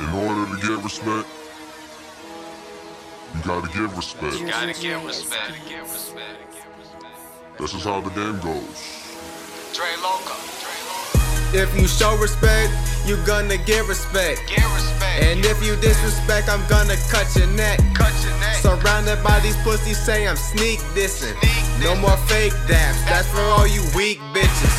In 0.00 0.08
order 0.10 0.50
to 0.50 0.60
get 0.60 0.82
respect, 0.82 1.28
you 3.34 3.42
gotta 3.42 3.68
give 3.68 3.96
respect. 3.96 4.38
You 4.38 4.46
gotta 4.48 4.72
give 4.72 5.04
respect. 5.04 5.54
That's 7.58 7.72
just 7.72 7.84
how 7.84 8.00
the 8.00 8.10
game 8.10 8.40
goes. 8.40 9.14
Dre 9.72 9.86
Loco. 10.02 10.34
If 11.54 11.70
you 11.78 11.86
show 11.86 12.16
respect, 12.16 12.72
you 13.06 13.16
gonna 13.24 13.56
get 13.56 13.86
respect. 13.86 14.42
Get 14.48 14.66
respect. 14.74 15.22
And 15.22 15.44
if 15.46 15.62
you 15.64 15.76
disrespect, 15.76 16.48
I'm 16.48 16.66
gonna 16.68 16.96
cut 17.08 17.30
your 17.36 17.46
neck. 17.54 17.78
cut 17.94 18.12
your 18.24 18.34
neck. 18.40 18.56
Surrounded 18.56 19.22
by 19.22 19.38
these 19.40 19.56
pussies, 19.62 19.98
say 19.98 20.26
I'm 20.26 20.36
sneak 20.36 20.80
dissing. 20.98 21.38
Sneak 21.38 21.84
No 21.84 21.94
more 21.94 22.16
fake 22.26 22.54
daps, 22.66 22.98
that's 23.06 23.28
for 23.28 23.40
all 23.40 23.68
you 23.68 23.82
weak 23.94 24.18
bitches. 24.34 24.74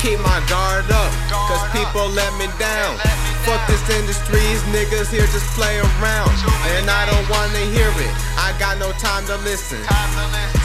Keep 0.00 0.20
my 0.20 0.38
guard 0.48 0.88
up, 0.90 1.12
cause 1.30 1.64
people 1.72 2.08
let 2.10 2.30
me 2.38 2.46
down. 2.58 3.29
They 3.44 3.52
let 3.52 3.60
me 3.60 3.66
Fuck 3.66 3.66
this 3.68 3.96
industry, 3.96 4.40
these 4.40 4.62
niggas 4.68 5.10
here 5.10 5.26
just 5.26 5.46
play 5.56 5.78
around. 5.78 6.30
And 6.76 6.90
I 6.90 7.06
don't 7.06 7.28
wanna 7.30 7.64
hear 7.72 7.88
it, 7.88 8.12
I 8.36 8.54
got 8.58 8.78
no 8.78 8.92
time 8.92 9.24
to 9.26 9.36
listen. 9.38 9.78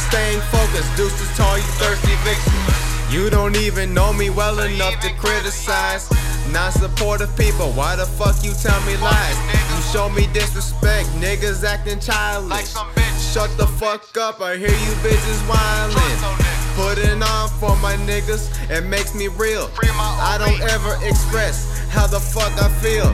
Staying 0.09 0.41
focused, 0.51 0.95
deuces 0.97 1.35
tall, 1.37 1.57
you 1.57 1.63
thirsty 1.79 2.15
victims. 2.23 2.85
You 3.11 3.29
don't 3.29 3.55
even 3.57 3.93
know 3.93 4.11
me 4.11 4.29
well 4.29 4.59
enough 4.59 4.99
to 5.01 5.13
criticize. 5.13 6.09
Non 6.51 6.71
supportive 6.71 7.35
people, 7.37 7.71
why 7.71 7.95
the 7.95 8.05
fuck 8.05 8.43
you 8.43 8.53
tell 8.53 8.79
me 8.85 8.97
lies? 8.97 9.37
You 9.75 9.81
show 9.93 10.09
me 10.09 10.27
disrespect, 10.33 11.07
niggas 11.19 11.63
acting 11.63 11.99
childish. 11.99 12.49
Like 12.49 12.65
some 12.65 12.87
bitch. 12.91 13.33
Shut 13.33 13.49
the 13.57 13.67
fuck 13.67 14.17
up, 14.17 14.41
I 14.41 14.57
hear 14.57 14.69
you 14.69 14.93
bitches 15.01 15.41
whining. 15.47 16.43
Putting 16.75 17.23
on 17.23 17.49
for 17.59 17.75
my 17.77 17.95
niggas, 18.05 18.51
it 18.69 18.85
makes 18.85 19.15
me 19.15 19.27
real. 19.29 19.69
I 19.81 20.37
don't 20.37 20.61
ever 20.61 20.97
express 21.05 21.74
how 21.95 22.07
the 22.07 22.19
fuck 22.19 22.51
I 22.59 22.67
feel. 22.83 23.07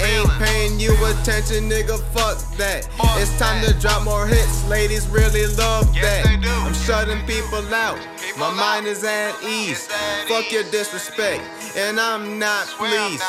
Ain't 0.00 0.30
paying 0.38 0.78
you 0.78 0.94
attention, 1.04 1.68
nigga, 1.68 1.98
fuck 2.14 2.38
that. 2.56 2.88
It's 3.18 3.36
time 3.38 3.58
to 3.66 3.74
drop 3.80 4.04
more 4.04 4.26
hits, 4.26 4.66
ladies 4.68 5.08
really 5.08 5.46
love 5.56 5.92
that. 5.94 6.24
I'm 6.64 6.72
shutting 6.72 7.20
people 7.26 7.66
out, 7.74 7.98
my 8.38 8.54
mind 8.54 8.86
is 8.86 9.02
at 9.02 9.34
ease. 9.42 9.88
Fuck 10.28 10.52
your 10.52 10.62
disrespect, 10.70 11.42
and 11.76 11.98
I'm 11.98 12.38
not 12.38 12.66
pleased. 12.78 13.22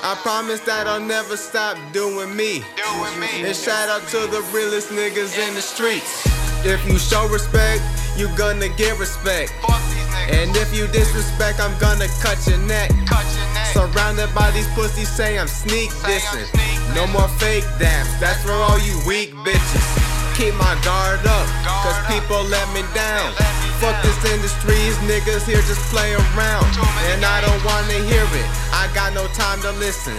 I 0.00 0.14
promise 0.22 0.60
that 0.60 0.86
I'll 0.86 1.00
never 1.00 1.36
stop 1.36 1.76
doing 1.92 2.34
me. 2.34 2.62
Doing 2.78 3.16
me. 3.18 3.42
And 3.42 3.56
shout 3.56 3.88
out 3.88 4.06
to 4.14 4.30
the 4.30 4.42
realest 4.54 4.90
niggas 4.90 5.36
in 5.36 5.54
the 5.54 5.60
streets. 5.60 6.22
If 6.64 6.86
you 6.86 6.98
show 6.98 7.26
respect, 7.28 7.82
you 8.16 8.28
gonna 8.38 8.68
get 8.78 8.98
respect. 8.98 9.50
Fuck 9.66 9.82
these 9.90 10.06
niggas. 10.06 10.38
And 10.38 10.56
if 10.56 10.72
you 10.72 10.86
disrespect, 10.88 11.58
I'm 11.58 11.76
gonna 11.78 12.06
cut 12.22 12.38
your 12.46 12.58
neck. 12.70 12.90
Surrounded 14.08 14.34
by 14.34 14.50
these 14.52 14.66
pussies, 14.72 15.06
say 15.06 15.38
I'm 15.38 15.46
sneak 15.46 15.90
dissing. 16.00 16.48
No 16.96 17.06
more 17.08 17.28
fake 17.36 17.68
daps, 17.76 18.08
that's 18.18 18.40
for 18.42 18.52
all 18.56 18.80
you 18.80 18.96
weak 19.06 19.34
bitches. 19.44 19.84
Keep 20.32 20.54
my 20.54 20.72
guard 20.80 21.20
up, 21.28 21.44
cause 21.84 22.00
people 22.08 22.40
let 22.48 22.64
me 22.72 22.80
down. 22.96 23.28
They 23.36 23.44
let 23.44 23.52
me 23.60 23.68
Fuck 23.84 24.00
this 24.00 24.16
industry, 24.32 24.80
these 24.80 24.96
niggas 25.04 25.44
here 25.44 25.60
just 25.68 25.84
play 25.92 26.14
around. 26.14 26.64
And 27.12 27.22
I 27.22 27.44
don't 27.44 27.62
wanna 27.68 28.00
hear 28.08 28.24
it, 28.24 28.48
I 28.72 28.88
got 28.94 29.12
no 29.12 29.26
time 29.36 29.60
to 29.60 29.72
listen. 29.72 30.16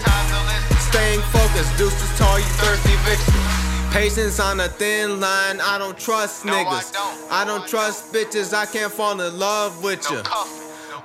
Staying 0.94 1.22
focused, 1.34 1.76
deuces 1.80 2.16
to 2.20 2.26
all 2.26 2.38
you 2.38 2.46
thirsty 2.62 2.94
victims. 3.10 3.42
Patience 3.90 4.40
on 4.40 4.60
a 4.60 4.70
thin 4.70 5.20
line, 5.20 5.60
I 5.62 5.80
don't 5.80 5.98
trust 5.98 6.46
No, 6.46 6.54
I 6.54 6.64
niggas. 6.64 6.94
don't. 6.94 7.32
I 7.32 7.44
don't 7.44 7.68
trust 7.68 8.14
bitches, 8.14 8.54
I 8.54 8.68
can't 8.68 8.94
fall 8.94 9.20
in 9.20 9.40
love 9.40 9.82
with 9.82 10.04
No 10.12 10.18
you. 10.18 10.24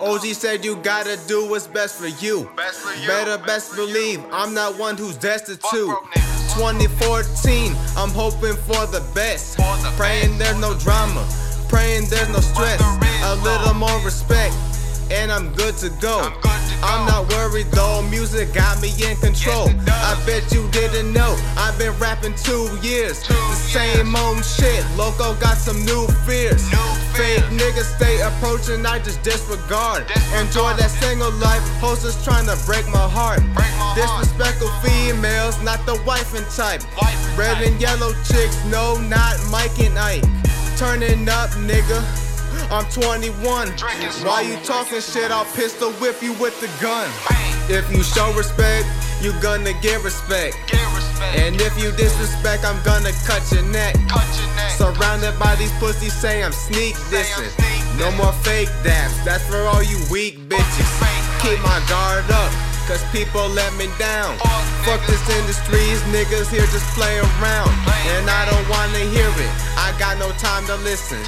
OG 0.00 0.22
said 0.34 0.64
you 0.64 0.76
gotta 0.76 1.18
do 1.26 1.48
what's 1.48 1.66
best 1.66 1.96
for 2.00 2.08
you. 2.08 2.50
Best 2.56 2.80
for 2.80 2.94
you. 2.94 3.06
Better 3.06 3.36
Best 3.38 3.46
best 3.46 3.70
for 3.70 3.80
you. 3.80 3.86
believe 3.86 4.24
I'm 4.32 4.54
not 4.54 4.78
one 4.78 4.96
who's 4.96 5.16
destitute. 5.16 5.62
Fuck 5.88 6.14
2014, 6.54 7.74
I'm 7.96 8.10
hoping 8.10 8.54
for 8.54 8.86
the 8.86 9.02
best. 9.14 9.56
For 9.56 9.62
the 9.82 9.92
Praying 9.96 10.38
best. 10.38 10.38
there's 10.38 10.58
no 10.60 10.74
drama. 10.78 11.26
Praying 11.68 12.06
there's 12.10 12.28
no 12.28 12.40
stress. 12.40 12.80
A 13.24 13.34
little 13.42 13.74
more 13.74 13.98
respect. 14.04 14.54
And 15.10 15.30
I'm 15.30 15.52
good 15.54 15.76
to 15.78 15.90
go. 16.00 16.20
I'm 16.20 16.32
to 16.32 16.40
go. 16.40 16.50
I'm 16.82 17.06
not 17.06 17.28
worried 17.32 17.66
though, 17.72 18.02
music 18.08 18.52
got 18.54 18.80
me 18.80 18.90
in 19.02 19.16
control. 19.16 19.68
Yes. 19.68 19.88
I 19.88 20.26
bet 20.26 20.52
you 20.52 20.68
didn't 20.70 21.12
know. 21.12 21.36
I've 21.56 21.78
been 21.78 21.92
rapping 21.98 22.34
two 22.36 22.68
years. 22.82 23.22
Two 23.22 23.34
the 23.34 23.54
same 23.54 24.14
old 24.16 24.44
shit. 24.44 24.84
Loco 24.96 25.34
got 25.40 25.56
some 25.56 25.84
new 25.84 26.06
fears. 26.26 26.62
New 26.70 26.78
Fake 27.16 27.44
fears. 27.44 27.60
niggas 27.60 27.98
stay 28.24 28.36
approaching, 28.36 28.86
I 28.86 28.98
just 28.98 29.22
disregard. 29.22 30.02
Enjoy 30.36 30.72
that 30.74 30.90
single 31.00 31.32
life. 31.32 31.62
Hostess 31.80 32.22
trying 32.24 32.46
to 32.46 32.56
break 32.66 32.86
my 32.88 33.08
heart. 33.08 33.40
Disrespectful 33.94 34.70
females, 34.82 35.60
not 35.62 35.84
the 35.86 36.00
wife 36.06 36.34
and 36.34 36.46
type. 36.50 36.82
Red 37.36 37.62
and 37.62 37.80
yellow 37.80 38.12
chicks, 38.24 38.64
no, 38.66 38.96
not 39.08 39.36
Mike 39.50 39.78
and 39.80 39.98
Ike. 39.98 40.24
Turning 40.76 41.28
up, 41.28 41.50
nigga. 41.68 42.00
I'm 42.70 42.86
21. 42.90 43.76
Drinking 43.76 44.08
While 44.24 44.42
you 44.42 44.56
talking 44.64 45.00
shit, 45.00 45.30
I'll 45.30 45.44
pistol 45.56 45.92
whip 45.94 46.22
you 46.22 46.32
with 46.34 46.58
the 46.60 46.70
gun. 46.80 47.10
If 47.68 47.90
you 47.92 48.02
show 48.02 48.32
respect, 48.34 48.86
you 49.20 49.32
gonna 49.40 49.72
get 49.80 50.02
respect. 50.02 50.56
Get 50.66 50.84
respect. 50.94 51.38
And 51.38 51.60
if 51.60 51.76
you 51.82 51.90
disrespect, 51.92 52.64
I'm 52.64 52.82
gonna 52.84 53.12
cut 53.26 53.42
your 53.52 53.64
neck. 53.64 53.94
Cut 55.38 55.58
your 55.58 55.58
neck. 55.58 55.58
Surrounded 55.58 55.58
by 55.58 55.58
these 55.58 55.72
pussies, 55.78 56.12
say 56.12 56.42
I'm 56.42 56.52
sneak 56.52 56.94
dissing. 57.10 57.50
No 57.98 58.10
more 58.16 58.32
fake 58.42 58.68
daps, 58.82 59.24
that's 59.24 59.44
for 59.46 59.60
all 59.66 59.82
you 59.82 59.98
weak 60.10 60.38
bitches. 60.48 60.90
Keep 61.42 61.60
my 61.62 61.80
guard 61.88 62.24
up, 62.30 62.52
cause 62.88 63.02
people 63.12 63.48
let 63.50 63.72
me 63.74 63.88
down. 63.98 64.36
Fuck 64.84 65.00
this 65.06 65.22
industry, 65.30 65.78
these 65.78 66.02
niggas 66.10 66.50
here 66.50 66.66
just 66.72 66.86
play 66.94 67.18
around. 67.18 67.70
And 68.16 68.28
I 68.28 68.44
don't 68.50 68.68
wanna 68.68 69.04
hear 69.12 69.28
it, 69.28 69.52
I 69.76 69.94
got 69.98 70.18
no 70.18 70.30
time 70.40 70.66
to 70.66 70.76
listen. 70.82 71.18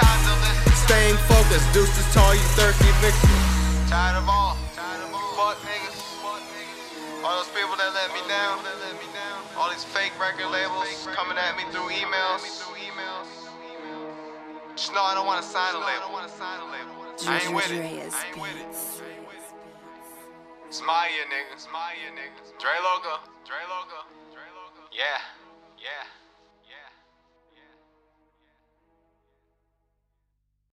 Staying 0.87 1.17
focused, 1.27 1.67
deuces 1.73 2.07
to 2.15 2.21
all 2.21 2.35
you 2.35 2.47
thirsty 2.55 2.91
victims. 3.03 3.91
Tired 3.91 4.19
of 4.19 4.29
all. 4.29 4.57
Tired 4.75 5.03
of 5.03 5.15
all. 5.15 5.35
Fuck 5.35 5.59
niggas. 5.67 5.99
All 7.25 7.43
those 7.43 7.51
people 7.51 7.75
that 7.75 7.91
let 7.91 8.11
me 8.15 8.23
down. 8.31 8.63
That 8.63 8.79
let 8.87 8.95
me 9.03 9.09
down. 9.11 9.43
All 9.59 9.71
these 9.71 9.83
fake 9.83 10.15
record 10.21 10.47
labels 10.51 11.09
coming 11.11 11.37
at 11.39 11.57
me 11.57 11.65
through 11.73 11.91
emails. 11.91 13.46
Just 14.77 14.93
know 14.93 15.01
I 15.01 15.17
don't 15.17 15.25
want 15.25 15.41
to 15.41 15.49
sign 15.49 15.73
a 15.73 15.81
label. 15.81 16.13
I 16.13 17.41
ain't 17.41 17.55
with 17.57 17.73
it. 17.73 17.81
I 17.81 18.29
ain't 18.29 18.37
with 18.37 18.61
it. 18.61 18.69
It's 20.69 20.83
my 20.85 21.09
year, 21.09 21.25
nigga. 21.33 21.57
It's 21.57 21.67
my 21.73 21.97
year, 21.97 22.13
nigga. 22.13 22.37
Dre 22.61 22.77
Loco. 22.85 23.25
Dre 23.49 23.57
Loco. 23.73 24.05
Dre 24.37 24.45
Loco. 24.53 24.85
Yeah. 24.93 25.17
Yeah. 25.81 26.05